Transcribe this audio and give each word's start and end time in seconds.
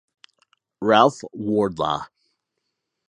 Ralph 0.81 1.21
Wardlaw. 1.31 2.07